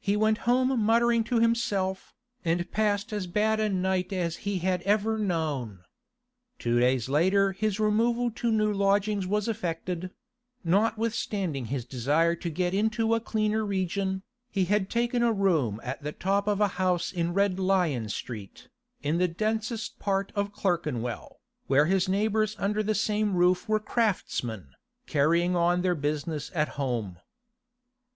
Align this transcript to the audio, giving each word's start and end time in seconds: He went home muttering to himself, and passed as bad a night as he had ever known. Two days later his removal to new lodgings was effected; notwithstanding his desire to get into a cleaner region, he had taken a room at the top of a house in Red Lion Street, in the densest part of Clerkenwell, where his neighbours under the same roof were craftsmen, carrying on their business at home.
He 0.00 0.16
went 0.16 0.38
home 0.48 0.82
muttering 0.82 1.22
to 1.30 1.38
himself, 1.38 2.12
and 2.44 2.68
passed 2.72 3.12
as 3.12 3.28
bad 3.28 3.60
a 3.60 3.68
night 3.68 4.12
as 4.12 4.38
he 4.38 4.58
had 4.58 4.82
ever 4.82 5.16
known. 5.16 5.84
Two 6.58 6.80
days 6.80 7.08
later 7.08 7.52
his 7.52 7.78
removal 7.78 8.32
to 8.32 8.50
new 8.50 8.72
lodgings 8.72 9.28
was 9.28 9.46
effected; 9.46 10.10
notwithstanding 10.64 11.66
his 11.66 11.84
desire 11.84 12.34
to 12.34 12.50
get 12.50 12.74
into 12.74 13.14
a 13.14 13.20
cleaner 13.20 13.64
region, 13.64 14.24
he 14.50 14.64
had 14.64 14.90
taken 14.90 15.22
a 15.22 15.32
room 15.32 15.80
at 15.84 16.02
the 16.02 16.10
top 16.10 16.48
of 16.48 16.60
a 16.60 16.66
house 16.74 17.12
in 17.12 17.32
Red 17.32 17.60
Lion 17.60 18.08
Street, 18.08 18.66
in 19.04 19.18
the 19.18 19.28
densest 19.28 20.00
part 20.00 20.32
of 20.34 20.52
Clerkenwell, 20.52 21.38
where 21.68 21.86
his 21.86 22.08
neighbours 22.08 22.56
under 22.58 22.82
the 22.82 22.92
same 22.92 23.34
roof 23.36 23.68
were 23.68 23.78
craftsmen, 23.78 24.70
carrying 25.06 25.54
on 25.54 25.82
their 25.82 25.94
business 25.94 26.50
at 26.56 26.70
home. 26.70 27.18